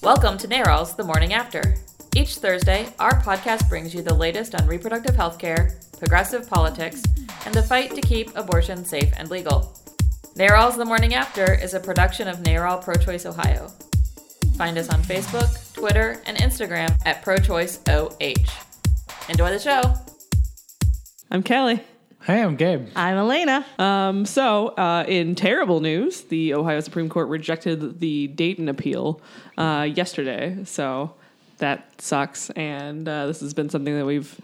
[0.00, 1.74] Welcome to NARAL's The Morning After.
[2.14, 7.02] Each Thursday, our podcast brings you the latest on reproductive health care, progressive politics,
[7.44, 9.76] and the fight to keep abortion safe and legal.
[10.36, 13.72] NARAL's The Morning After is a production of NARAL Pro Choice Ohio.
[14.56, 19.28] Find us on Facebook, Twitter, and Instagram at ProChoiceOH.
[19.28, 19.82] Enjoy the show.
[21.30, 21.82] I'm Kelly.
[22.28, 22.88] Hey, I'm Gabe.
[22.94, 23.64] I'm Elena.
[23.78, 29.22] Um, so, uh, in terrible news, the Ohio Supreme Court rejected the Dayton appeal
[29.56, 30.58] uh, yesterday.
[30.64, 31.14] So
[31.56, 34.38] that sucks, and uh, this has been something that we've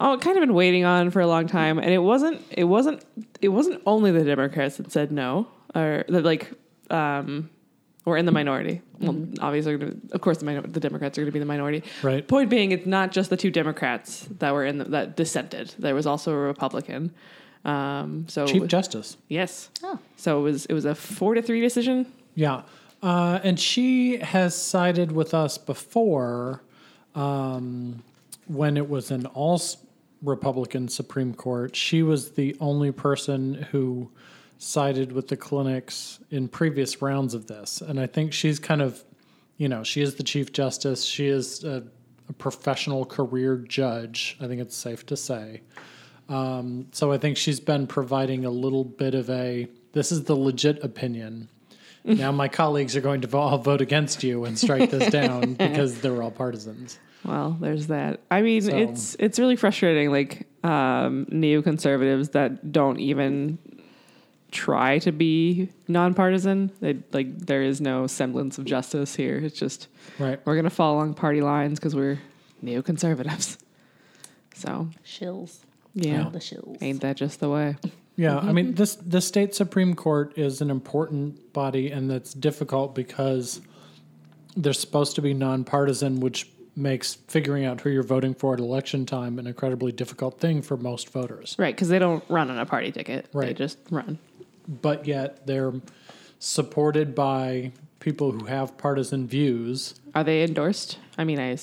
[0.00, 1.80] oh kind of been waiting on for a long time.
[1.80, 3.04] And it wasn't it wasn't
[3.40, 6.52] it wasn't only the Democrats that said no, or that like
[6.88, 7.50] um,
[8.04, 8.82] were in the minority.
[9.00, 11.84] Well, obviously, gonna- of course, the, minor- the Democrats are going to be the minority.
[12.02, 12.26] Right.
[12.26, 15.74] Point being, it's not just the two Democrats that were in the, that dissented.
[15.78, 17.12] There was also a Republican.
[17.64, 19.16] Um, so Chief Justice.
[19.28, 19.70] yes.
[19.84, 19.98] Oh.
[20.16, 22.06] So it was it was a four to three decision.
[22.34, 22.62] Yeah.
[23.02, 26.62] Uh, and she has sided with us before
[27.14, 28.02] um,
[28.46, 29.60] when it was an all
[30.22, 31.76] Republican Supreme Court.
[31.76, 34.10] She was the only person who
[34.62, 37.80] sided with the clinics in previous rounds of this.
[37.80, 39.02] And I think she's kind of,
[39.56, 41.04] you know, she is the Chief Justice.
[41.04, 41.82] She is a,
[42.28, 45.62] a professional career judge, I think it's safe to say.
[46.28, 50.36] Um, so I think she's been providing a little bit of a this is the
[50.36, 51.48] legit opinion.
[52.04, 56.00] now my colleagues are going to all vote against you and strike this down because
[56.00, 56.98] they're all partisans.
[57.24, 58.20] Well, there's that.
[58.30, 60.10] I mean, So- it's it's really frustrating.
[60.10, 63.58] Like um, neoconservatives that don't even
[64.52, 66.70] try to be nonpartisan.
[66.80, 69.38] They like there is no semblance of justice here.
[69.38, 69.88] It's just
[70.18, 70.38] Right.
[70.44, 72.20] we're gonna fall along party lines because we're
[72.64, 73.56] neoconservatives.
[74.54, 75.58] So Shills.
[75.94, 76.76] yeah, All the shills.
[76.82, 77.76] ain't that just the way?
[78.16, 82.94] Yeah, I mean this the state supreme court is an important body and that's difficult
[82.94, 83.62] because
[84.54, 89.04] they're supposed to be nonpartisan, which makes figuring out who you're voting for at election
[89.06, 91.56] time an incredibly difficult thing for most voters.
[91.58, 93.26] Right, because they don't run on a party ticket.
[93.32, 93.48] Right.
[93.48, 94.18] They just run.
[94.68, 95.72] But yet they're
[96.38, 99.94] supported by people who have partisan views.
[100.14, 100.98] Are they endorsed?
[101.16, 101.56] I mean, I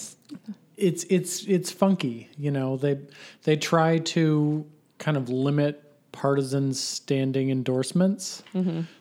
[0.80, 2.98] it's it's it's funky you know they
[3.44, 4.66] they try to
[4.98, 8.42] kind of limit partisan standing endorsements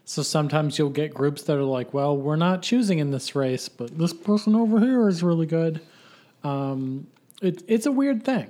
[0.04, 3.68] so sometimes you'll get groups that are like well we're not choosing in this race
[3.68, 5.80] but this person over here is really good
[6.44, 7.06] um
[7.40, 8.48] it, it's a weird thing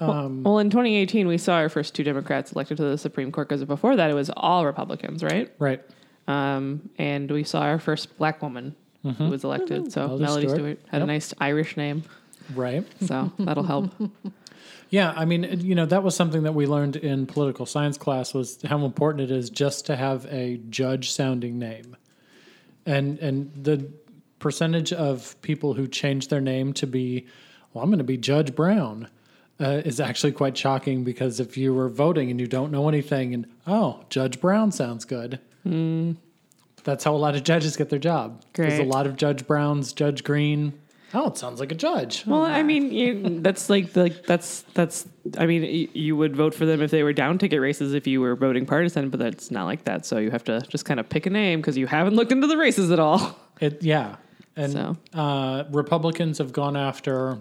[0.00, 3.64] well, in 2018, we saw our first two Democrats elected to the Supreme Court because
[3.64, 5.50] before that, it was all Republicans, right?
[5.58, 5.80] right
[6.28, 8.74] Um, and we saw our first black woman
[9.18, 9.92] who was elected.
[9.92, 10.78] So Melody Melody Stewart, Stewart.
[10.88, 11.08] had a Yep.
[11.08, 12.04] nice Irish name,
[12.54, 13.90] right so that'll help.
[14.90, 17.98] Yeah, I mean, it- you know, that was something that we learned in political science
[17.98, 21.96] class was how important it is just to have a judge sounding name.
[22.86, 23.90] And and the
[24.38, 27.26] percentage of people who change their name to be,
[27.72, 29.08] well, I'm going to be Judge Brown,
[29.60, 33.34] uh, is actually quite shocking because if you were voting and you don't know anything
[33.34, 35.38] and oh, Judge Brown sounds good.
[36.84, 38.42] That's how a lot of judges get their job.
[38.52, 40.74] There's a lot of Judge Browns, Judge Green.
[41.16, 42.24] Oh, it sounds like a judge.
[42.26, 45.06] Well, I mean, you, that's like like that's that's.
[45.38, 48.20] I mean, you would vote for them if they were down ticket races if you
[48.20, 50.04] were voting partisan, but that's not like that.
[50.04, 52.48] So you have to just kind of pick a name because you haven't looked into
[52.48, 53.38] the races at all.
[53.60, 54.16] It yeah,
[54.56, 54.96] and So.
[55.14, 57.38] uh, Republicans have gone after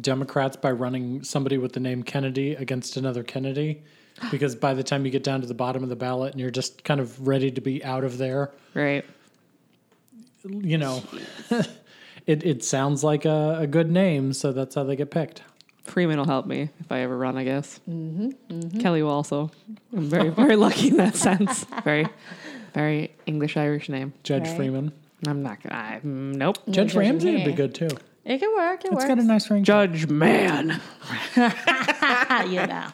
[0.00, 3.82] Democrats by running somebody with the name Kennedy against another Kennedy,
[4.30, 6.50] because by the time you get down to the bottom of the ballot and you're
[6.50, 9.04] just kind of ready to be out of there, Right.
[10.44, 11.02] you know,
[12.26, 15.42] it it sounds like a, a good name, so that's how they get picked.
[15.84, 17.78] Freeman will help me if I ever run, I guess.
[17.88, 19.50] Mm-hmm, Kelly will also.
[19.92, 21.64] I'm very, very lucky in that sense.
[21.84, 22.08] Very,
[22.72, 24.14] very English Irish name.
[24.22, 24.56] Judge Right.
[24.56, 24.92] Freeman,
[25.26, 25.74] I'm not gonna.
[25.76, 26.56] I, nope.
[26.66, 27.90] Judge Judge Ramsey would be good too.
[28.24, 28.80] It can work.
[28.84, 29.04] It It's works.
[29.06, 29.64] got a nice ring.
[29.64, 30.80] Judge Man.
[31.36, 32.86] you know.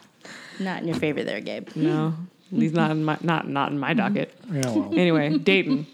[0.58, 1.68] Not in your favor there, Gabe.
[1.74, 2.14] No,
[2.50, 4.34] he's not in my not not in my docket.
[4.52, 5.86] Yeah, well, Anyway, Dayton.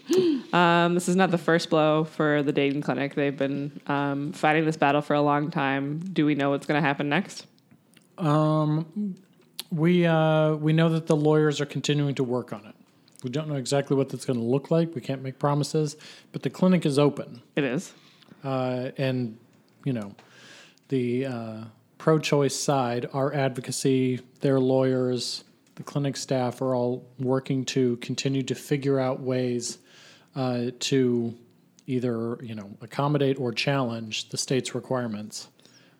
[0.51, 3.15] Um, this is not the first blow for the Dayton Clinic.
[3.15, 5.99] They've been um, fighting this battle for a long time.
[5.99, 7.45] Do we know what's going to happen next?
[8.17, 9.15] Um,
[9.71, 12.75] we uh, we know that the lawyers are continuing to work on it.
[13.23, 14.93] We don't know exactly what that's going to look like.
[14.95, 15.95] We can't make promises,
[16.31, 17.41] but the clinic is open.
[17.55, 17.93] It is.
[18.43, 19.37] Uh, and
[19.83, 20.15] you know
[20.89, 21.57] the uh,
[21.97, 25.43] pro-choice side, our advocacy, their lawyers,
[25.75, 29.77] the clinic staff are all working to continue to figure out ways
[30.35, 31.35] uh, to
[31.85, 35.47] either you know accommodate or challenge the state's requirements,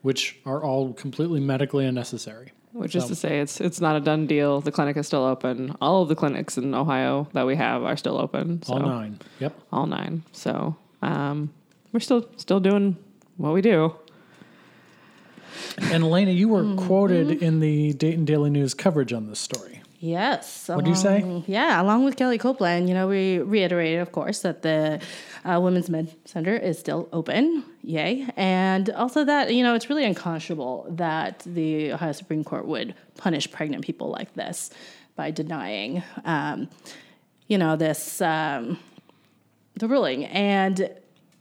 [0.01, 2.51] which are all completely medically unnecessary.
[2.73, 4.61] Which is to say, it's it's not a done deal.
[4.61, 5.75] The clinic is still open.
[5.81, 8.61] All of the clinics in Ohio that we have are still open.
[8.61, 9.19] So All nine.
[9.39, 9.59] Yep.
[9.71, 10.23] all nine.
[10.31, 11.51] So um,
[11.91, 12.97] we're still still doing
[13.37, 13.95] what we do.
[15.79, 16.87] And Elena, you were Mm-hmm.
[16.87, 19.81] quoted in the Dayton Daily News coverage on this story.
[19.99, 20.67] Yes.
[20.67, 21.43] What'd you say?
[21.47, 25.01] Yeah, along with Kelly Copeland, you know, we reiterated, of course, that the
[25.43, 27.63] uh, Women's Med Center is still open.
[27.83, 28.27] Yay.
[28.37, 33.49] And also that, you know, it's really unconscionable that the Ohio Supreme Court would punish
[33.49, 34.69] pregnant people like this
[35.15, 36.69] by denying, um,
[37.47, 38.77] you know, this, um,
[39.79, 40.25] the ruling.
[40.25, 40.91] And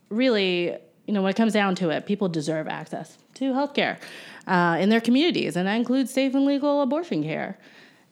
[0.08, 0.76] really,
[1.06, 3.98] you know, when it comes down to it, people deserve access to healthcare
[4.46, 7.58] uh, in their communities, and that includes safe and legal abortion care.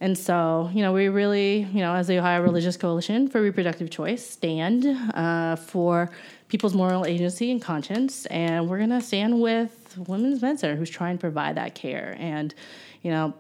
[0.00, 3.90] And so, you know, we really, you know, as the Ohio Religious Coalition for Reproductive
[3.90, 6.10] Choice, stand uh, for
[6.48, 11.16] people's moral agency and conscience, and we're to stand with Women's Med Center, who's trying
[11.16, 12.16] to provide that care.
[12.18, 12.54] And,
[13.02, 13.34] you know,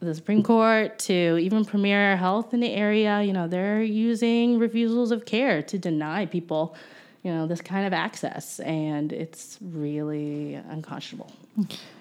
[0.00, 5.10] the Supreme Court to even Premier Health in the area, you know, they're using refusals
[5.10, 6.74] of care to deny people,
[7.24, 11.32] you know, this kind of access, and it's really unconscionable.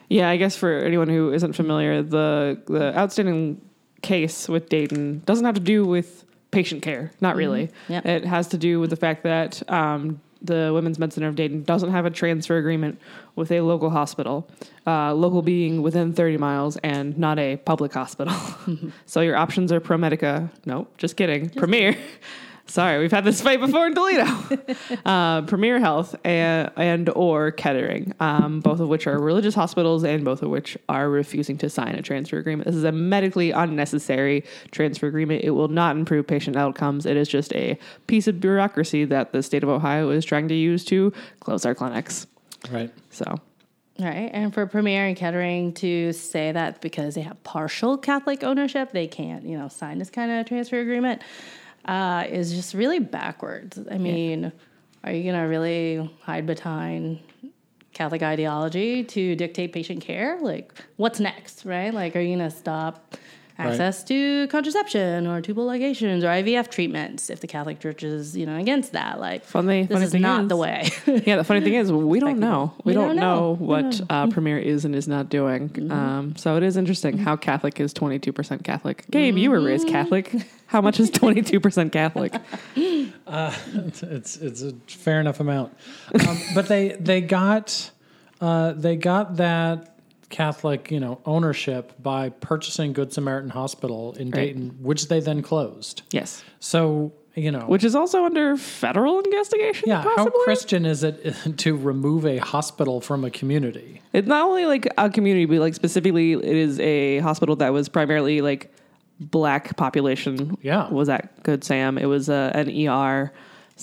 [0.10, 3.62] Yeah, I guess for anyone who isn't familiar, the the outstanding
[4.02, 7.12] case with Dayton doesn't have to do with patient care.
[7.22, 7.72] Not really.
[7.88, 8.06] Yep.
[8.06, 11.64] It has to do with the fact that um, the Women's Med Center of Dayton
[11.64, 13.00] doesn't have a transfer agreement
[13.36, 14.48] with a local hospital.
[14.86, 18.36] Uh, local being within 30 miles and not a public hospital.
[19.06, 20.50] so your options are ProMedica.
[20.66, 21.50] Nope, just kidding.
[21.50, 21.98] Premier.
[22.74, 24.26] Sorry, we've had this fight before in Toledo.
[25.06, 30.26] uh, Premier Health and, and or Kettering, um, both of which are religious hospitals and
[30.26, 32.66] both of which are refusing to sign a transfer agreement.
[32.66, 35.44] This is a medically unnecessary transfer agreement.
[35.44, 37.06] It will not improve patient outcomes.
[37.06, 37.78] It is just a
[38.08, 41.76] piece of bureaucracy that the state of Ohio is trying to use to close our
[41.76, 42.26] clinics.
[42.72, 42.92] Right.
[43.12, 43.40] So
[44.00, 44.32] Right.
[44.34, 49.06] And for Premier and Kettering to say that because they have partial Catholic ownership, they
[49.06, 51.22] can't, you know, sign this kind of transfer agreement
[51.86, 53.80] uh, is just really backwards.
[53.90, 54.52] I mean,
[55.04, 57.20] are you going to really hide behind
[57.94, 60.40] Catholic ideology to dictate patient care?
[60.42, 61.94] Like, what's next, right?
[61.94, 63.16] Like, are you going to stop
[63.58, 68.46] access to contraception or tubal ligations or IVF treatments if the Catholic Church is, you
[68.46, 69.20] know, against that?
[69.20, 70.90] Like, Funny- this funny is thing not is- the way.
[71.26, 72.74] yeah, the funny thing is we don't know.
[72.84, 73.54] We, We don't, don't know, know.
[73.54, 75.92] what uh, Premier is and is not doing.
[75.92, 79.06] Um, so it is interesting how Catholic is twenty two percent Catholic.
[79.12, 80.34] Gabe, you were raised Catholic.
[80.68, 82.34] How much is twenty two percent Catholic?
[83.26, 85.76] It's it's a fair enough amount,
[86.28, 87.92] um, but they they got
[88.42, 89.93] uh, they got that
[90.34, 96.02] Catholic you know ownership by purchasing Good Samaritan Hospital in Dayton, which they then closed.
[96.12, 99.90] Yes, So you know, which is also under federal investigation.
[99.90, 100.30] yeah, how?
[100.44, 104.02] Christian is it to remove a hospital from a community?
[104.12, 107.88] It's not only like a community, but like specifically, it is a hospital that was
[107.90, 108.72] primarily like
[109.20, 110.58] black population.
[110.62, 110.90] Yeah.
[110.90, 111.98] was at Good Sam.
[111.98, 113.32] It was uh, an ER.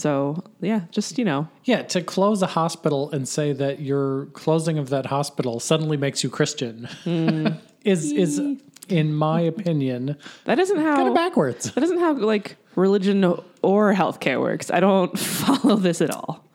[0.01, 4.79] So yeah, just you know, Yeah, to close a hospital and say that your closing
[4.79, 7.61] of that hospital suddenly makes you Christian mm.
[7.85, 8.41] is is
[8.89, 11.73] in my opinion that isn't how kind of backwards.
[11.73, 13.25] That isn't how like religion
[13.61, 14.71] or healthcare works.
[14.71, 16.47] I don't follow this at all.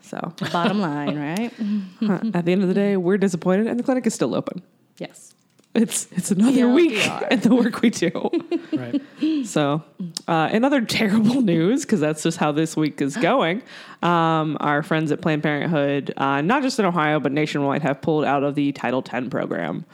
[0.00, 1.52] So Bottom line, right?
[2.00, 4.62] huh, at the end of the day, we're disappointed, and the clinic is still open.
[4.98, 5.31] Yes.
[5.74, 7.24] It's it's another Yeah, week we are.
[7.30, 8.10] at the work we do.
[8.72, 9.46] Right.
[9.46, 9.82] so,
[10.28, 13.62] uh, in other terrible news, because that's just how this week is going,
[14.02, 18.24] um, our friends at Planned Parenthood, uh, not just in Ohio but nationwide, have pulled
[18.24, 19.84] out of the Title X program.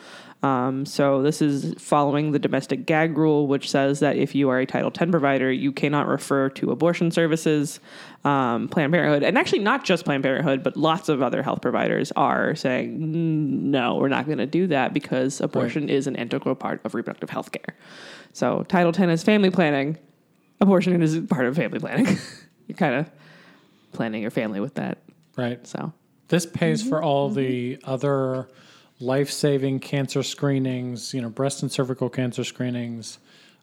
[0.42, 4.60] Um, so this is following the domestic gag rule, which says that if you are
[4.60, 7.80] a Title X provider, you cannot refer to abortion services.
[8.24, 12.12] Um, Planned Parenthood, and actually not just Planned Parenthood, but lots of other health providers
[12.14, 16.54] are saying, "Mm, no, we're not going to do that because abortion is an integral
[16.54, 17.76] part of reproductive health care.
[18.32, 19.98] So Title X is family planning.
[20.60, 22.06] Abortion is part of family planning.
[22.66, 23.10] You're kind of
[23.92, 24.98] planning your family with that.
[25.36, 25.64] Right.
[25.66, 25.92] So
[26.28, 28.48] This pays for all the other
[29.00, 33.18] life saving cancer screenings, you know, breast and cervical cancer screenings,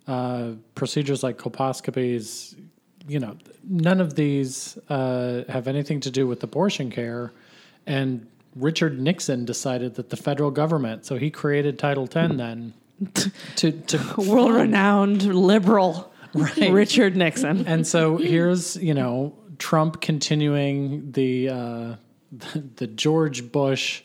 [0.08, 2.56] uh, procedures like colposcopies.
[3.08, 7.32] You know, none of these uh, have anything to do with abortion care.
[7.86, 12.74] And Richard Nixon decided that the federal government, so he created Title X then
[13.58, 16.72] to, to world renowned liberal Right.
[16.72, 17.66] Richard Nixon.
[17.66, 21.96] and so here's you know Trump continuing the uh,
[22.32, 24.04] the, the George Bush,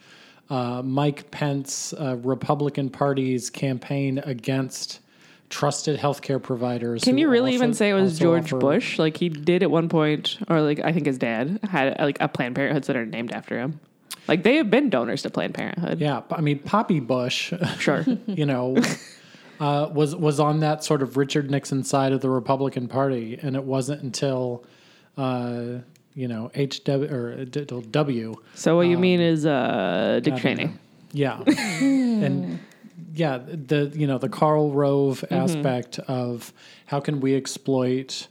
[0.50, 5.00] uh, Mike Pence uh, Republican Party's campaign against
[5.49, 7.02] trusted healthcare providers.
[7.04, 8.99] Can you really also- even say it was George offer- Bush?
[8.99, 12.28] Like he did at one point, or like I think his dad had like a
[12.28, 13.80] Planned Parenthood center named after him.
[14.28, 16.00] Like they have been donors to Planned Parenthood.
[16.00, 18.04] Yeah, I mean Poppy Bush, Sure.
[18.26, 18.76] you know.
[19.59, 23.54] Uh, was was on that sort of Richard Nixon side of the Republican Party, and
[23.54, 24.64] it wasn't until
[25.19, 25.80] uh,
[26.14, 28.35] you know, HW or uh, W.
[28.55, 30.71] So what you mean is uh, Dick Cheney?
[31.12, 31.40] Yeah.
[31.47, 32.61] and
[33.14, 36.52] yeah, the you know, the Karl Rove aspect of
[36.87, 38.29] how can we exploit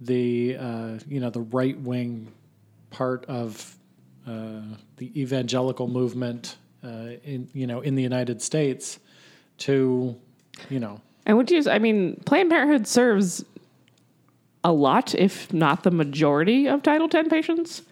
[0.00, 2.32] the uh, you know, the right wing
[2.90, 3.76] part of
[4.26, 4.60] uh,
[4.96, 8.98] the evangelical movement uh, in you know, in the United States
[9.58, 10.16] to,
[10.68, 11.62] you know, And would you?
[11.70, 13.44] I mean, Planned Parenthood serves
[14.62, 17.82] a lot, if not the majority, of Title X patients.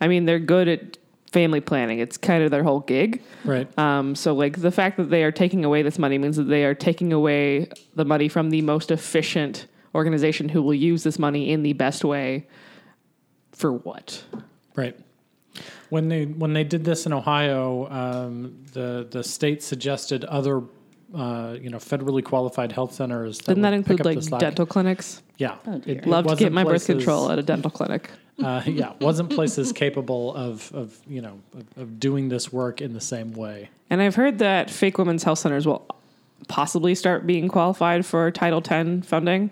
[0.00, 0.98] I mean, they're good at
[1.32, 1.98] family planning.
[1.98, 3.22] It's kind of their whole gig.
[3.44, 3.66] right.
[3.78, 6.64] Um, so, like the fact that they are taking away this money means that they
[6.64, 11.50] are taking away the money from the most efficient organization who will use this money
[11.50, 12.46] in the best way.
[13.52, 14.24] For what?
[14.74, 14.98] Right.
[15.90, 20.62] When they when they did this in Ohio, um, the the state suggested other,
[21.14, 23.38] uh, you know, federally qualified health centers.
[23.38, 25.22] That Didn't that include like dental clinics?
[25.42, 25.96] Yeah, Oh, dear.
[25.96, 28.10] it, it Love to get wasn't my birth control at a dental clinic.
[28.40, 32.92] Uh, yeah, wasn't places capable of of you know of, of doing this work in
[32.92, 33.68] the same way.
[33.90, 35.84] And I've heard that fake women's health centers will
[36.46, 39.50] possibly start being qualified for Title X funding,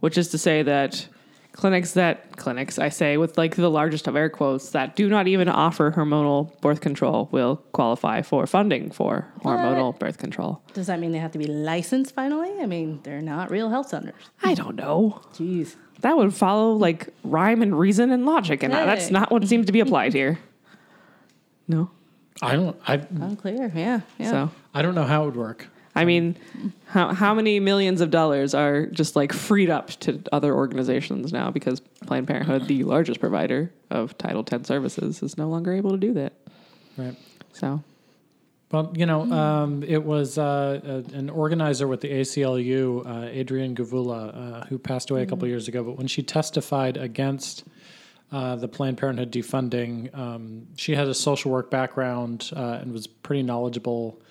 [0.00, 1.06] which is to say that
[1.52, 5.28] clinics that clinics I say with like the largest of air quotes that do not
[5.28, 10.62] even offer hormonal birth control will qualify for funding for hormonal birth control.
[10.72, 12.50] Does that mean they have to be licensed finally?
[12.60, 14.14] I mean, they're not real health centers.
[14.42, 15.20] I don't know.
[15.34, 15.76] Jeez.
[16.00, 19.72] That would follow like rhyme and reason and logic, and that's not what seems to
[19.72, 20.38] be applied here.
[21.68, 21.90] No.
[22.40, 23.70] I don't I Unclear.
[23.74, 24.00] Yeah.
[24.18, 24.30] Yeah.
[24.30, 25.68] So I don't know how it would work.
[25.94, 26.36] I mean,
[26.86, 31.50] how how many millions of dollars are just like freed up to other organizations now
[31.50, 35.98] because Planned Parenthood, the largest provider of Title X services, is no longer able to
[35.98, 36.32] do that.
[36.96, 37.16] Right.
[37.52, 37.82] So
[38.70, 43.74] Well, you know, um, it was uh, a, an organizer with the ACLU, uh, Adrienne
[43.74, 45.84] Gavula, uh, who passed away a couple years ago.
[45.84, 47.64] But when she testified against
[48.32, 53.06] uh, the Planned Parenthood defunding, um, she had a social work background uh, and was
[53.06, 54.22] pretty knowledgeable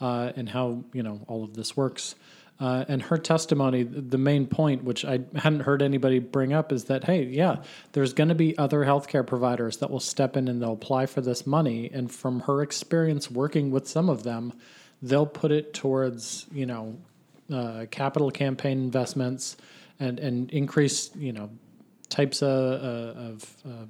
[0.00, 2.14] uh, in how you know all of this works.
[2.60, 6.84] Uh, and her testimony, the main point, which I hadn't heard anybody bring up, is
[6.84, 10.60] that hey, yeah, there's going to be other healthcare providers that will step in and
[10.60, 11.90] they'll apply for this money.
[11.90, 14.52] And from her experience working with some of them,
[15.00, 16.98] they'll put it towards you know
[17.52, 19.56] uh, capital campaign investments
[19.98, 21.50] and and increase you know
[22.08, 23.86] types of, uh, of uh,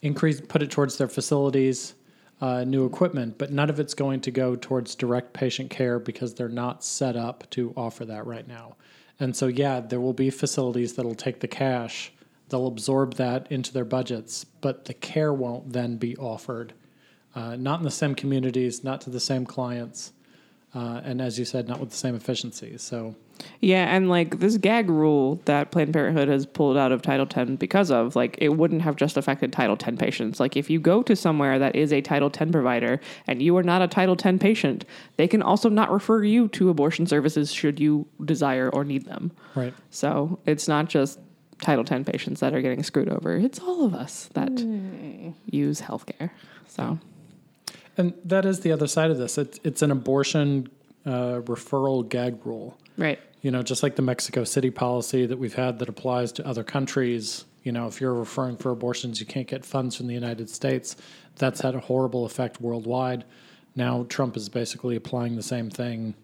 [0.00, 1.94] increase put it towards their facilities
[2.40, 6.34] uh, new equipment but none of it's going to go towards direct patient care because
[6.34, 8.76] they're not set up to offer that right now.
[9.18, 12.12] And so yeah there will be facilities that'll take the cash.
[12.48, 16.74] They'll absorb that into their budgets but the care won't then be offered
[17.34, 20.12] uh, not in the same communities not to the same clients
[20.74, 22.76] uh, and as you said not with the same efficiency.
[22.78, 23.16] So
[23.60, 27.50] yeah, and like this gag rule that Planned Parenthood has pulled out of Title X
[27.58, 30.40] because of like it wouldn't have just affected Title X patients.
[30.40, 33.62] Like if you go to somewhere that is a Title X provider and you are
[33.62, 34.84] not a Title X patient,
[35.16, 39.32] they can also not refer you to abortion services should you desire or need them.
[39.54, 41.18] right So it's not just
[41.60, 43.36] Title X patients that are getting screwed over.
[43.36, 44.50] It's all of us that
[45.46, 46.30] use healthcare.
[46.68, 46.98] So
[47.96, 49.38] And that is the other side of this.
[49.38, 50.68] It's it's an abortion
[51.06, 52.76] uh, referral gag rule.
[52.96, 53.18] Right.
[53.42, 56.64] You know, just like the Mexico City policy that we've had that applies to other
[56.64, 57.44] countries.
[57.62, 60.96] You know, if you're referring for abortions, you can't get funds from the United States.
[61.36, 63.24] That's had a horrible effect worldwide.
[63.76, 66.14] Now Trump is basically applying the same thing.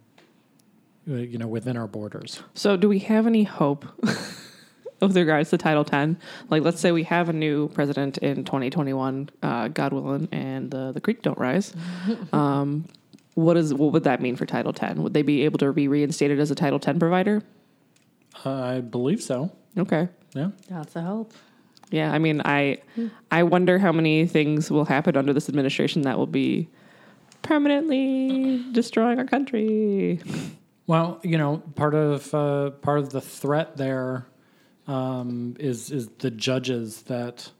[1.08, 2.42] uh, You know, within our borders.
[2.54, 3.84] So do we have any hope
[5.00, 6.14] with regards to Title X?
[6.48, 10.92] Like, let's say we have a new president in 2021, uh, God willing, and the
[10.92, 11.74] the creek don't rise.
[12.32, 12.86] Um,
[13.34, 14.98] what is what would that mean for Title X?
[14.98, 17.42] Would they be able to be reinstated as a Title X provider?
[18.44, 19.52] I believe so.
[19.76, 20.08] Okay.
[20.34, 20.50] Yeah.
[20.68, 21.32] That's a hope.
[21.90, 22.78] Yeah, I mean, I
[23.30, 26.68] I wonder how many things will happen under this administration that will be
[27.42, 30.20] permanently destroying our country.
[30.86, 34.26] Well, you know, part of uh, part of the threat there
[34.88, 37.50] um, is is the judges that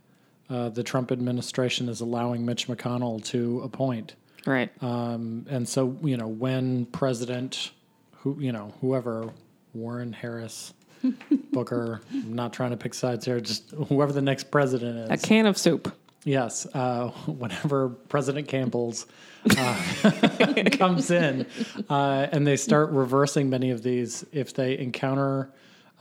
[0.48, 4.70] uh, the Trump administration is allowing Mitch McConnell to appoint, Right.
[4.82, 7.70] um, and so you know when President,
[8.16, 9.30] who you know whoever
[9.74, 10.74] Warren Harris,
[11.52, 15.10] Booker, I'm not trying to pick sides here, just whoever the next president is.
[15.10, 15.94] A can of soup.
[16.24, 19.06] Yes, uh, whenever President Campbell's
[19.58, 21.46] uh, comes in,
[21.90, 25.50] uh, and they start reversing many of these, if they encounter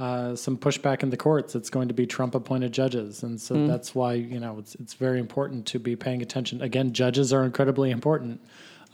[0.01, 3.93] uh, some pushback in the courts, it's going to be Trump-appointed judges, and so that's
[3.93, 6.59] why you know it's it's very important to be paying attention.
[6.59, 8.41] Again, judges are incredibly important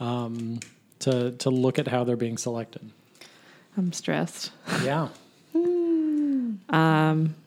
[0.02, 0.60] um,
[1.00, 2.92] to to look at how they're being selected.
[3.78, 4.52] I'm stressed.
[4.84, 5.08] Yeah,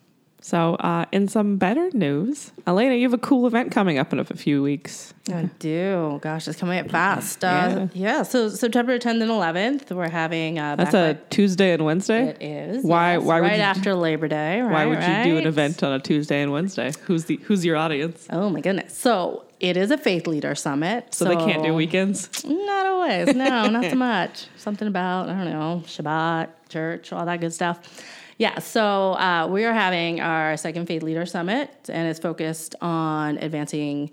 [0.50, 4.19] So, uh, in some better news, Elena, you have a cool event coming up in
[4.19, 5.14] a few weeks.
[5.33, 6.19] I do.
[6.23, 7.45] Gosh, it's coming up fast.
[7.45, 8.25] Uh, yeah.
[8.25, 10.59] So September 10th and 11th, we're having.
[10.59, 12.30] Uh, That's a Tuesday and Wednesday.
[12.30, 12.85] It is.
[12.85, 14.61] Why- yes, why would right you- after Labor Day?
[14.61, 16.90] Right, Why would you do an event on a Tuesday and Wednesday?
[17.04, 18.26] Who's the Who's your audience?
[18.30, 18.99] Oh my goodness!
[18.99, 21.14] So it is a faith leader summit.
[21.14, 22.45] So, they can't do weekends.
[22.45, 23.37] Not always.
[23.37, 24.47] No, not so much.
[24.57, 27.78] Something about I don't know Shabbat, church, all that good stuff.
[28.40, 28.59] Yeah.
[28.61, 34.12] So uh, we are having our second faith leader summit, and it's focused on advancing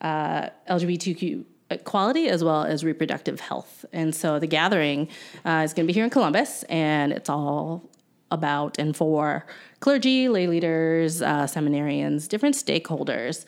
[0.00, 3.84] uh, LGBTQ equality as well as reproductive health.
[3.92, 5.08] And so the gathering
[5.44, 7.90] uh, is going to be here in Columbus, and it's all
[8.30, 9.44] about and for
[9.80, 13.44] clergy, lay leaders, uh, seminarians, different stakeholders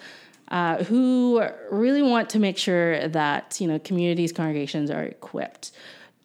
[0.48, 5.72] uh, who really want to make sure that you know communities, congregations are equipped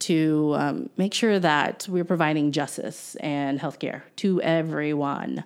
[0.04, 5.44] to um, make sure that we're providing justice and healthcare to everyone.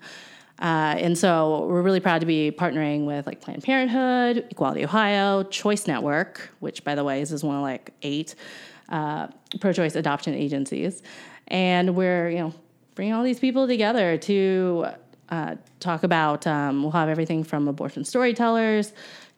[0.60, 5.44] Uh, and so we're really proud to be partnering with like Planned Parenthood, Equality Ohio,
[5.44, 8.34] Choice Network, which by the way is, one of like eight
[8.90, 9.28] uh,
[9.60, 11.04] pro-choice adoption agencies,
[11.48, 12.54] and we're you know
[12.96, 14.88] bringing all these people together to
[15.30, 16.48] uh, talk about.
[16.48, 18.94] Um, we'll have everything from abortion storytellers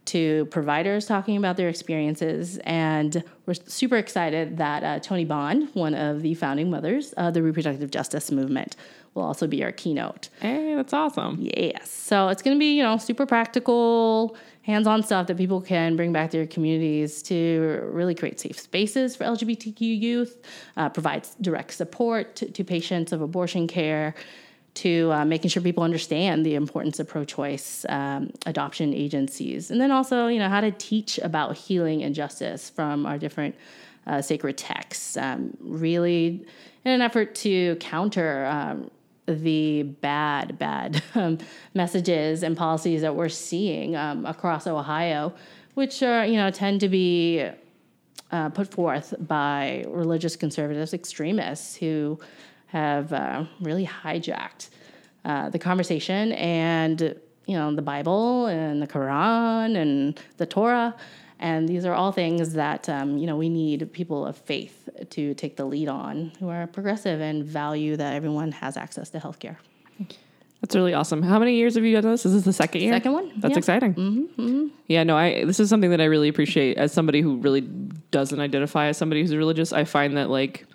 [0.10, 5.94] to providers talking about their experiences, and we're super excited that uh, Toni Bond, one
[5.94, 8.76] of the founding mothers of the reproductive justice movement,
[9.14, 10.30] will also be our keynote.
[10.40, 11.38] Hey, that's awesome.
[11.40, 11.92] Yes.
[11.92, 15.96] So it's going to be, you know, super practical, hands on stuff that people can
[15.96, 20.38] bring back to their communities to really create safe spaces for LGBTQ youth,
[20.78, 24.16] uh, provides direct support to, to patients of abortion care,
[24.76, 29.72] to uh, making sure people understand the importance of pro choice um, adoption agencies.
[29.72, 33.56] And then also, you know, how to teach about healing and justice from our different
[34.08, 36.46] uh, sacred texts, um, really
[36.86, 38.46] in an effort to counter.
[38.46, 38.92] Um,
[39.28, 41.38] the bad, bad um,
[41.76, 45.34] messages and policies that we're seeing um, across Ohio,
[45.76, 47.48] which are you know tend to be
[48.32, 52.20] uh, put forth by religious conservatives, extremists who
[52.72, 54.70] have uh, really hijacked
[55.26, 60.96] uh, the conversation and you know the Bible and the Quran and the Torah.
[61.42, 65.34] And these are all things that um, you know we need people of faith to
[65.34, 69.58] take the lead on, who are progressive and value that everyone has access to healthcare.
[70.62, 71.24] That's really awesome.
[71.24, 72.26] How many years have you done this?
[72.26, 72.92] Is this the second year?
[72.92, 73.58] Second one, That's yeah.
[73.58, 73.94] exciting.
[73.96, 75.46] Mm-hmm, Yeah, no, I.
[75.46, 77.62] This is something that I really appreciate as somebody who really
[78.12, 79.72] doesn't identify as somebody who's religious.
[79.72, 80.66] I find that like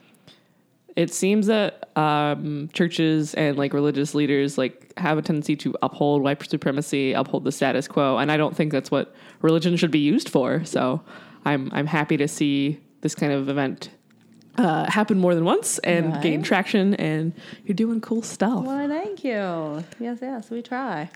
[0.97, 6.23] it seems that um, churches and like religious leaders like have a tendency to uphold
[6.23, 9.99] white supremacy, uphold the status quo, and I don't think that's what religion should be
[9.99, 10.65] used for.
[10.65, 11.03] So
[11.45, 13.91] I'm I'm happy to see this kind of event
[14.57, 16.23] uh, happen more than once and Right.
[16.23, 17.33] gain traction, and
[17.67, 18.65] you're doing cool stuff.
[18.65, 19.83] Well, thank you.
[19.99, 21.11] Yes, yes, we try.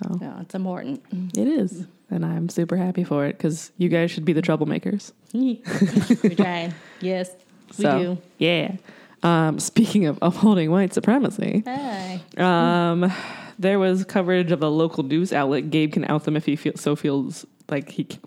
[0.00, 1.02] So Yeah, it's important.
[1.36, 5.12] it is, and I'm super happy for it because you guys should be the troublemakers.
[5.34, 6.72] we try.
[7.00, 7.30] Yes,
[7.78, 8.18] we So, do.
[8.38, 8.76] Yeah.
[9.22, 12.20] Um, speaking of upholding white supremacy, Hey.
[12.36, 13.10] um,
[13.58, 15.70] there was coverage of a local news outlet.
[15.70, 18.18] Gabe can out them if he feel, so feels like he, c-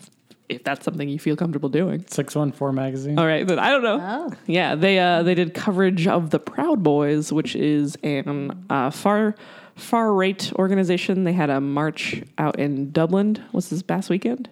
[0.50, 2.06] if that's something you feel comfortable doing.
[2.08, 3.20] 614 magazine.
[3.20, 4.00] All right, then I don't know.
[4.02, 4.34] Oh.
[4.48, 9.36] Yeah, they uh, they did coverage of the Proud Boys, which is an uh, far
[9.76, 11.26] far right organization.
[11.26, 13.44] They had a march out in Dublin.
[13.52, 14.50] Was this past weekend?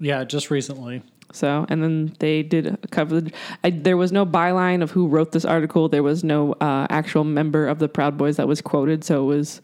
[0.00, 1.02] Yeah, just recently.
[1.32, 3.32] So, and then they did a coverage.
[3.64, 5.88] I, there was no byline of who wrote this article.
[5.88, 9.04] There was no uh, actual member of the Proud Boys that was quoted.
[9.04, 9.60] So it was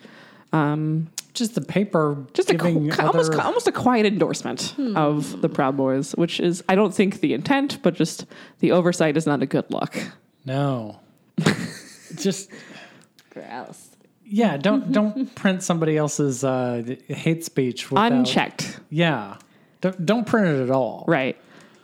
[1.35, 4.95] Just the paper just a giving qu- almost almost a quiet endorsement Hmm.
[4.97, 8.27] of the Proud Boys, which is I don't think the intent, but just
[8.59, 9.95] the oversight is not a good look.
[10.45, 11.01] No.
[12.17, 12.51] just
[13.31, 13.97] Gross.
[14.27, 19.37] yeah, don't don't print somebody else's uh, hate speech without, Unchecked, Yeah.
[19.81, 21.05] Don't don't print it at all.
[21.09, 21.37] right?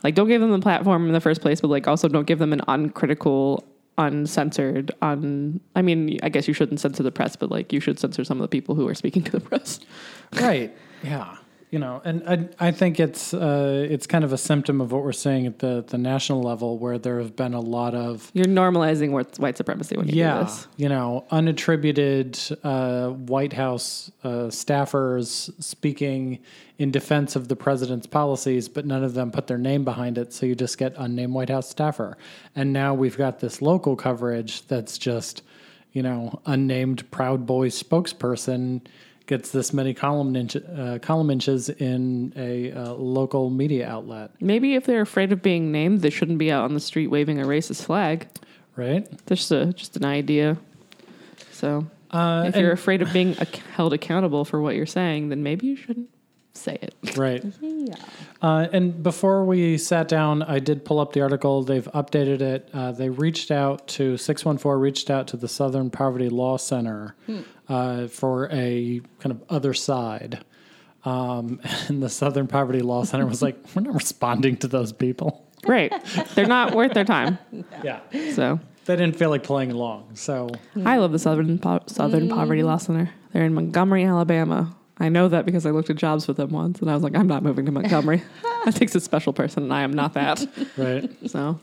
[0.03, 2.39] Like, don't give them the platform in the first place, but like also don't give
[2.39, 3.65] them an uncritical,
[3.97, 5.59] uncensored, un.
[5.75, 8.37] I mean, I guess you shouldn't censor the press, but like you should censor some
[8.37, 9.79] of the people who are speaking to the press.
[10.39, 10.75] Right.
[11.03, 11.35] Yeah.
[11.71, 12.23] You know, and
[12.59, 15.59] I, I think it's uh, it's kind of a symptom of what we're seeing at
[15.59, 19.95] the, the national level, where there have been a lot of You're normalizing white supremacy
[19.95, 20.67] when you do yeah, this.
[20.77, 26.39] you know, unattributed uh, White House uh, staffers speaking
[26.79, 30.33] in defense of the president's policies, but none of them put their name behind it.
[30.33, 32.17] So you just get unnamed White House staffer.
[32.55, 35.43] And now we've got this local coverage that's just,
[35.91, 38.81] you know, unnamed Proud Boys spokesperson
[39.29, 44.73] gets this many column inch, uh, column inches in a uh, local media outlet, Maybe
[44.75, 47.45] if they're afraid of being named, they shouldn't be out on the street waving a
[47.45, 48.27] racist flag.
[48.75, 49.07] right?
[49.27, 50.57] Just a just an idea.
[51.51, 55.43] So Uh, if you're afraid of being ac- held accountable for what you're saying, then
[55.43, 56.09] maybe you shouldn't
[56.59, 57.17] say it.
[57.17, 57.43] Right.
[57.61, 57.95] Yeah.
[58.41, 61.63] Uh, and before we sat down, I did pull up the article.
[61.63, 62.69] They've updated it.
[62.73, 67.15] Uh, they reached out to 614, reached out to the Southern Poverty Law Center
[67.67, 70.43] uh, for a kind of other side.
[71.05, 75.45] Um, and the Southern Poverty Law Center was like, we're not responding to those people.
[75.67, 75.91] Right.
[76.35, 77.37] They're not worth their time.
[77.83, 77.99] Yeah.
[78.33, 80.15] So They didn't feel like playing along.
[80.15, 80.49] So,
[80.85, 83.09] I love the Southern po- Southern Poverty Law Center.
[83.33, 84.73] They're in Montgomery, Alabama.
[84.99, 87.15] I know that because I looked at jobs with them once, and I was like,
[87.15, 88.21] I'm not moving to Montgomery.
[88.65, 90.45] that takes a special person, and I am not that.
[90.77, 91.09] right.
[91.29, 91.59] So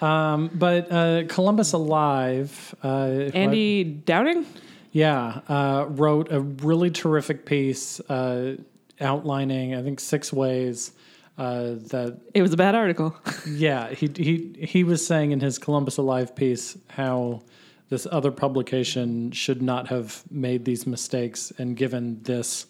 [0.00, 2.74] Um, but uh, Columbus Alive.
[2.82, 4.46] Uh, if I- Andy Downing.
[4.92, 8.56] Yeah, uh, wrote a really terrific piece uh,
[9.00, 10.92] outlining, I think, six ways
[11.36, 12.20] uh, that.
[12.32, 13.16] It was a bad article.
[13.44, 17.42] Yeah, he he he was saying in his Columbus Alive piece how
[17.90, 22.66] this other publication should not have made these mistakes and given this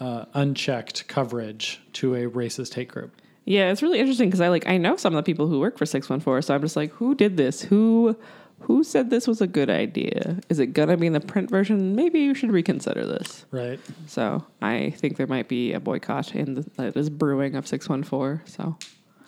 [0.00, 3.12] uh, unchecked coverage to a racist hate group.
[3.44, 5.78] Yeah, it's really interesting because I like I know some of the people who work
[5.78, 7.62] for six one four, so I'm just like, who did this?
[7.62, 8.16] Who
[8.60, 10.38] who said this was a good idea?
[10.50, 11.94] Is it gonna be in the print version?
[11.96, 13.46] Maybe you should reconsider this.
[13.50, 13.80] Right.
[14.06, 17.88] So I think there might be a boycott in the, that is brewing of six
[17.88, 18.42] one four.
[18.44, 18.76] So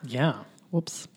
[0.05, 0.35] Yeah.
[0.71, 1.09] whoops.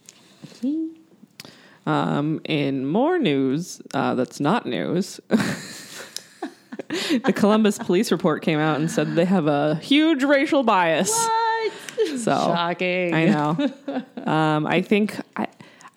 [1.85, 5.19] Um, in more news, uh, that's not news.
[5.29, 11.11] the Columbus police report came out and said they have a huge racial bias.
[11.11, 11.31] What?
[12.17, 13.13] So Shocking.
[13.13, 13.71] I know.
[14.25, 15.47] um, I think I,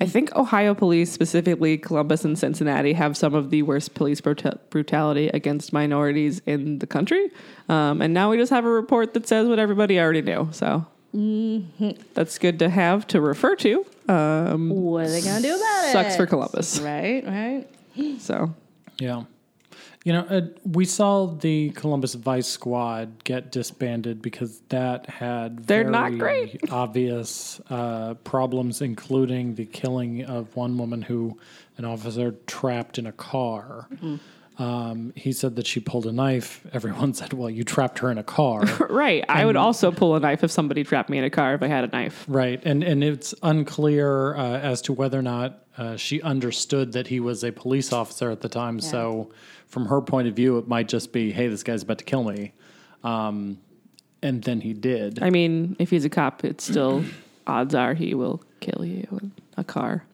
[0.00, 4.58] I think Ohio police, specifically Columbus and Cincinnati, have some of the worst police bruta-
[4.70, 7.30] brutality against minorities in the country.
[7.68, 10.48] Um, and now we just have a report that says what everybody already knew.
[10.52, 10.86] So
[12.14, 13.84] that's good to have to refer to.
[14.08, 15.92] Um, What are they gonna do about it?
[15.92, 16.80] sucks for Columbus.
[16.80, 17.24] Right.
[17.26, 17.66] Right.
[18.20, 18.54] So
[18.98, 19.24] Yeah.
[20.04, 25.82] You know, uh, we saw the Columbus Vice Squad get disbanded because that had They're
[25.82, 26.60] very not great.
[26.70, 31.36] obvious uh, problems, including the killing of one woman who
[31.76, 33.88] an officer trapped in a car.
[34.58, 36.66] Um, he said that she pulled a knife.
[36.72, 40.20] Everyone said, "Well, you trapped her in a car." right, I would also pull a
[40.20, 42.24] knife if somebody trapped me in a car if I had a knife.
[42.28, 47.06] Right, and and it's unclear uh, as to whether or not uh, she understood that
[47.06, 48.80] he was a police officer at the time.
[48.80, 49.30] So,
[49.68, 52.24] from her point of view, it might just be, "Hey, this guy's about to kill
[52.24, 52.52] me,"
[53.04, 53.58] um,
[54.22, 55.22] and then he did.
[55.22, 57.04] I mean, if he's a cop, it's still
[57.46, 60.04] odds are he will kill you in a car.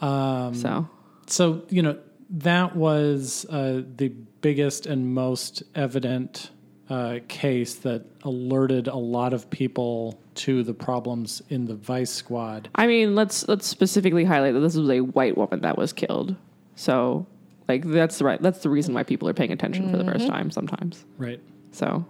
[0.00, 0.88] Um, so
[1.26, 1.98] So you know
[2.32, 4.08] that was uh, the
[4.40, 6.50] biggest and most evident
[6.88, 12.68] uh, case that alerted a lot of people to the problems in the Vice Squad.
[12.74, 16.34] I mean, let's let's specifically highlight that this was a white woman that was killed.
[16.74, 17.26] So,
[17.68, 18.40] like, that's the right.
[18.40, 21.04] That's the reason why people are paying attention for the first time sometimes.
[21.18, 21.40] Right.
[21.70, 22.04] So,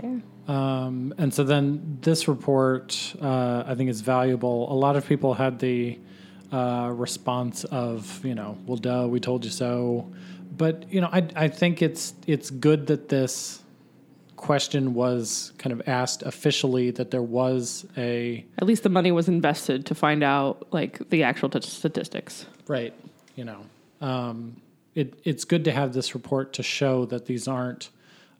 [0.00, 0.22] Fair.
[0.46, 4.72] Um, and so then this report, uh, I think, is valuable.
[4.72, 5.98] A lot of people had the
[6.52, 10.10] uh, response of, you know, well, duh, we told you so.
[10.56, 13.62] But you know, I I think it's it's good that this
[14.36, 19.28] question was kind of asked officially that there was a at least the money was
[19.28, 22.46] invested to find out like the actual t- statistics.
[22.66, 22.94] right,
[23.34, 23.60] you know,
[24.00, 24.56] um,
[24.94, 27.90] it it's good to have this report to show that these aren't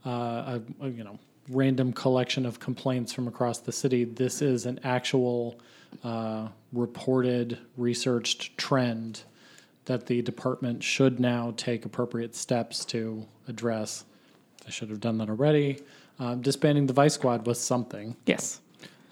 [0.07, 1.19] uh, a, a, you know
[1.51, 4.05] random collection of complaints from across the city.
[4.05, 5.59] This is an actual
[6.05, 9.23] uh, reported, researched trend
[9.87, 14.05] that the department should now take appropriate steps to address.
[14.67, 15.81] I should have done that already.
[16.19, 18.61] Um, disbanding the Vice Squad was something, Yes.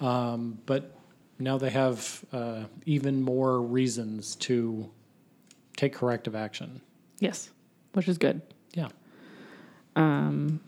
[0.01, 0.93] um, but
[1.39, 4.91] now they have uh, even more reasons to
[5.77, 6.81] take corrective action.
[7.21, 7.51] Yes.
[7.93, 8.43] Which is good.
[8.75, 8.89] Yeah.
[9.95, 10.61] Um,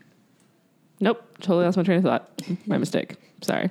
[0.99, 2.41] nope, totally lost my train of thought.
[2.65, 3.15] my mistake.
[3.41, 3.69] Sorry.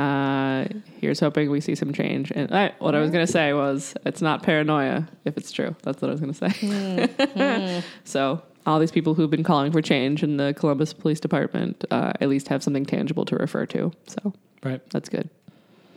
[0.00, 0.66] Uh,
[0.98, 2.32] here's hoping we see some change.
[2.34, 5.76] And I, what I was going to say was, it's not paranoia if it's true.
[5.82, 7.82] That's what I was going to say.
[8.04, 12.12] so all these people who've been calling for change in the Columbus Police Department uh,
[12.20, 13.92] at least have something tangible to refer to.
[14.06, 14.32] So
[14.62, 14.80] Right.
[14.90, 15.28] that's good.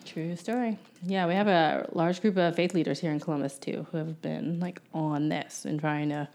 [0.05, 0.77] True story.
[1.05, 4.21] Yeah, we have a large group of faith leaders here in Columbus too, who have
[4.21, 6.27] been like on this and trying to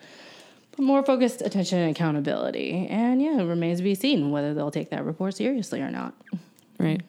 [0.72, 2.86] put more focused attention and accountability.
[2.88, 6.14] And yeah, it remains to be seen whether they'll take that report seriously or not.
[6.78, 7.02] Right.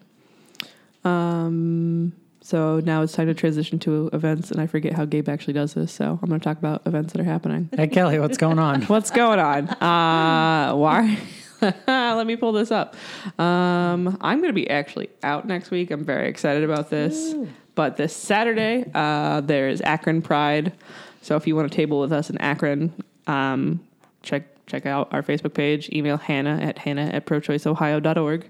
[1.04, 5.54] Um, so now it's time to transition to events, and I forget how Gabe actually
[5.54, 5.92] does this.
[5.92, 7.70] So I'm going to talk about events that are happening.
[7.76, 8.82] Hey, Kelly, what's going on?
[8.88, 9.70] What's going on?
[9.70, 11.20] Uh, why?
[11.88, 12.96] Let me pull this up.
[13.38, 15.92] Um, I'm going to be actually out next week.
[15.92, 17.36] I'm very excited about this.
[17.76, 20.74] But this Saturday, uh, there's Akron Pride.
[21.22, 22.94] So if you want to table with us in Akron,
[23.28, 23.86] um,
[24.22, 25.90] check check out our Facebook page.
[25.92, 28.50] Email Hannah at hannah at prochoiceohio.org.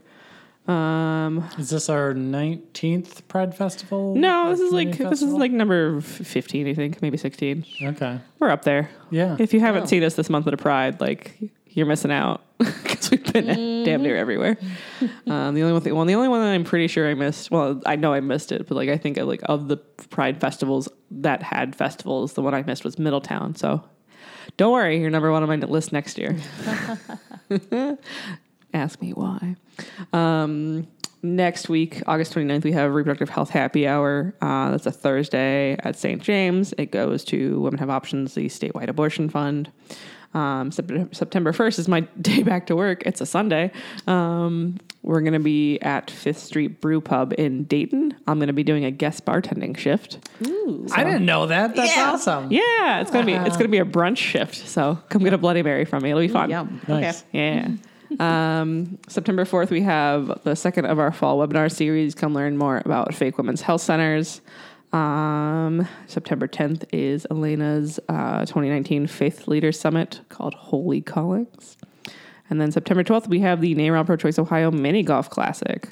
[0.68, 4.16] Um, Is this our 19th Pride Festival?
[4.16, 7.66] no, this is like Community this is like number fifteen, I think, maybe sixteen.
[7.82, 8.20] Okay.
[8.40, 8.90] We're up there.
[9.10, 9.36] Yeah.
[9.40, 13.10] If you haven't seen us this month at a Pride, like you're missing out because
[13.10, 14.58] we've been damn near everywhere.
[15.28, 17.50] Um, the only one thing, well, the only one that I'm pretty sure I missed.
[17.52, 20.40] Well, I know I missed it, but like I think of, like of the Pride
[20.40, 23.56] festivals that had festivals, the one I missed was Middletown.
[23.56, 23.84] So
[24.58, 26.38] don't worry, you're number one on my list next year.
[28.74, 29.56] Ask me why.
[30.14, 30.88] Um,
[31.24, 34.34] next week, August 29th, we have Reproductive Health Happy Hour.
[34.42, 36.22] Uh, that's a Thursday at St.
[36.22, 36.74] James.
[36.78, 39.72] It goes to Women Have Options, the statewide abortion fund.
[40.36, 43.02] Um, September 1st is my day back to work.
[43.08, 43.72] It's a Sunday.
[44.06, 48.14] Um, we're going to be at Fifth Street Brew Pub in Dayton.
[48.28, 50.20] I'm going to be doing a guest bartending shift.
[50.94, 51.76] I didn't know that.
[51.76, 52.12] That's Yeah.
[52.12, 52.52] awesome.
[52.52, 54.56] Yeah, it's gonna be it's gonna be a brunch shift.
[54.56, 56.10] So come get a Bloody Mary from me.
[56.12, 56.50] It'll be fun.
[56.50, 56.82] Yum.
[56.88, 57.24] Nice.
[57.32, 57.70] Yeah.
[58.18, 62.16] Um, September 4th, we have the second of our fall webinar series.
[62.16, 64.42] Come learn more about fake women's health centers.
[64.92, 71.78] Um, September 10th is Elena's uh, 2019 Faith Leader Summit called Holy Callings.
[72.50, 75.88] And then September 12th, we have the NARAL Pro Choice Ohio Mini Golf Classic.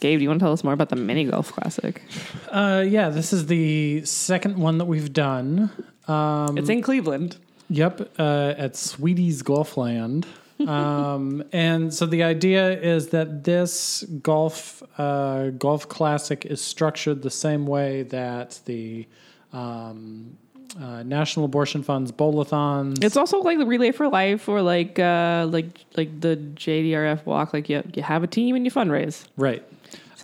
[0.00, 2.02] Gabe, do you want to tell us more about the Mini Golf Classic?
[2.50, 5.70] Uh, yeah, this is the second one that we've done.
[6.08, 7.38] Um, it's in Cleveland.
[7.70, 10.26] Yep, uh, at Sweetie's Golfland.
[10.68, 17.30] Um, and so the idea is that this golf uh, golf classic is structured the
[17.30, 19.06] same way that the
[19.52, 20.36] um,
[20.80, 23.02] uh, National Abortion Fund's bowlathons.
[23.04, 27.52] It's also like the Relay for Life or like uh, like like the JDRF walk.
[27.52, 29.26] Like you, you have a team and you fundraise.
[29.36, 29.62] right.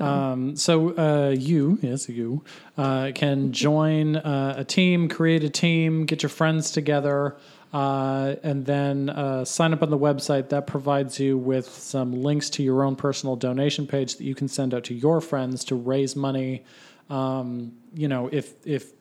[0.01, 2.45] Um, so uh, you, yes, you
[2.77, 7.37] uh, can join uh, a team, create a team, get your friends together,
[7.73, 10.49] uh, and then uh, sign up on the website.
[10.49, 14.49] That provides you with some links to your own personal donation page that you can
[14.49, 16.65] send out to your friends to raise money.
[17.11, 18.93] Um, you know, if if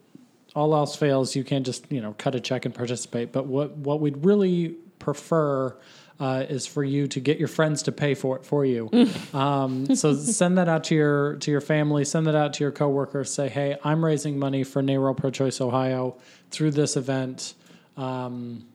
[0.56, 3.32] all else fails, you can't just you know cut a check and participate.
[3.32, 5.75] But what what we'd really prefer
[6.19, 8.89] uh, is for you to get your friends to pay for it for you.
[9.34, 12.06] um, so send that out to your to your family.
[12.06, 13.34] Send that out to your coworkers.
[13.34, 16.17] Say, hey, I'm raising money for NARAL Pro Choice Ohio
[16.51, 17.53] through this event.
[17.97, 18.65] Um,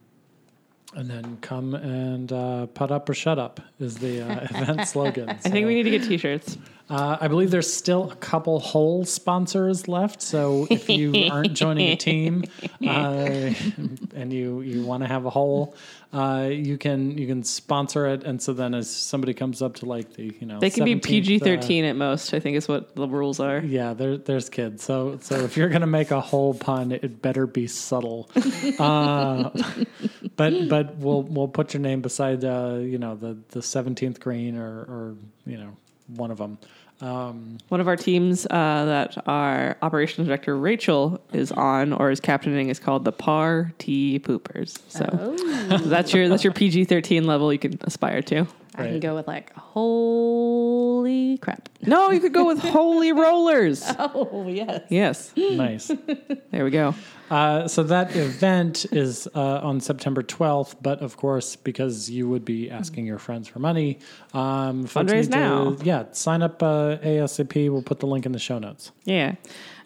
[0.94, 5.30] and then come and uh, put up or shut up is the uh, event slogan.
[5.30, 6.58] I think we need to get T-shirts.
[6.92, 10.20] Uh, I believe there's still a couple hole sponsors left.
[10.20, 12.44] So if you aren't joining a team
[12.86, 13.54] uh,
[14.14, 15.74] and you, you want to have a hole,
[16.12, 18.24] uh, you can you can sponsor it.
[18.24, 20.96] And so then as somebody comes up to like the you know They can be
[20.96, 22.34] 17th, PG uh, thirteen at most.
[22.34, 23.60] I think is what the rules are.
[23.60, 24.84] yeah, there, there's kids.
[24.84, 28.28] So so if you're gonna make a hole pun, it better be subtle.
[28.78, 29.48] uh,
[30.36, 34.58] but but we'll we'll put your name beside uh, you know the the 17th green
[34.58, 35.74] or or you know
[36.08, 36.58] one of them.
[37.00, 42.20] Um, One of our teams uh, that our operations director Rachel is on or is
[42.20, 44.78] captaining is called the Par T Poopers.
[44.88, 45.36] So
[45.84, 48.46] that's your that's your PG thirteen level you can aspire to.
[48.74, 49.52] I can go with like,
[51.02, 51.68] holy crap.
[51.84, 53.82] No, you could go with Holy Rollers.
[53.98, 54.82] Oh, yes.
[54.88, 55.90] Yes, nice.
[56.50, 56.94] there we go.
[57.30, 62.44] Uh, so that event is uh, on September 12th, but of course, because you would
[62.44, 63.98] be asking your friends for money,
[64.34, 65.76] um, folks Fundraise need to- now.
[65.82, 67.70] yeah, sign up uh, ASAP.
[67.70, 68.92] We'll put the link in the show notes.
[69.04, 69.34] Yeah.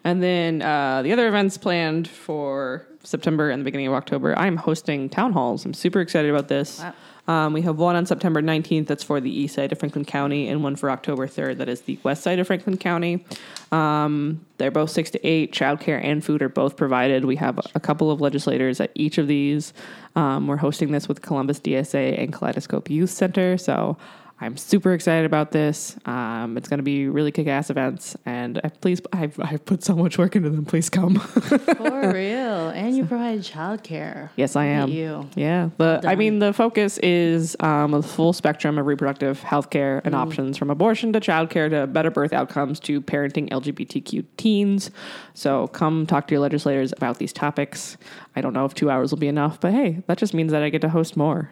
[0.03, 4.57] And then uh, the other events planned for September and the beginning of October, I'm
[4.57, 5.65] hosting town halls.
[5.65, 6.79] I'm super excited about this.
[6.79, 6.93] Wow.
[7.27, 10.47] Um, we have one on September 19th that's for the east side of Franklin County,
[10.47, 13.25] and one for October 3rd that is the west side of Franklin County.
[13.71, 15.53] Um, they're both six to eight.
[15.53, 17.25] Childcare and food are both provided.
[17.25, 19.73] We have a couple of legislators at each of these.
[20.15, 23.57] Um, we're hosting this with Columbus DSA and Kaleidoscope Youth Center.
[23.57, 23.97] So
[24.39, 25.97] I'm super excited about this.
[26.05, 29.95] Um, it's going to be really kick-ass events, and I, please, I've, I've put so
[29.95, 30.63] much work into them.
[30.63, 31.15] Please come.
[31.19, 32.69] For real.
[32.69, 34.29] And you provide childcare.
[34.35, 34.89] yes, I am.
[34.89, 35.27] You.
[35.35, 40.01] Yeah, the I mean the focus is um, a full spectrum of reproductive health care
[40.05, 44.91] and options from abortion to childcare to better birth outcomes to parenting LGBTQ teens.
[45.33, 47.97] So come talk to your legislators about these topics.
[48.35, 50.61] I don't know if two hours will be enough, but hey, that just means that
[50.61, 51.51] I get to host more.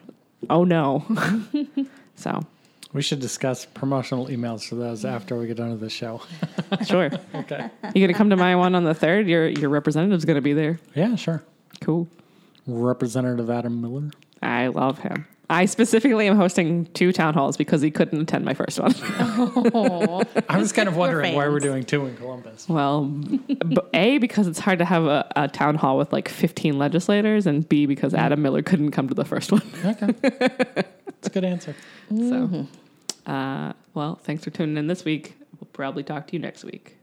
[0.49, 1.03] Oh no.
[2.15, 2.41] so
[2.95, 5.11] We should discuss promotional emails for those mm.
[5.11, 6.21] after we get done with the show.
[6.85, 7.11] sure.
[7.35, 7.69] okay.
[7.93, 9.27] You gonna come to my one on the third?
[9.27, 10.79] Your your representative's gonna be there.
[10.93, 11.43] Yeah, sure.
[11.81, 12.07] Cool.
[12.65, 14.11] Representative Adam Miller.
[14.41, 15.27] I love him.
[15.49, 18.95] I specifically am hosting two town halls because he couldn't attend my first one.
[20.49, 22.67] I was kind of wondering why we're doing two in Columbus.
[22.67, 26.79] well, b- A, because it's hard to have a, a town hall with like 15
[26.79, 28.19] legislators, and B, because mm.
[28.19, 29.61] Adam Miller couldn't come to the first one.
[29.83, 30.07] Okay.
[31.25, 31.75] That's a good answer.
[32.09, 32.63] So, mm-hmm.
[33.25, 35.37] Uh, well, thanks for tuning in this week.
[35.59, 36.97] We'll probably talk to you next week.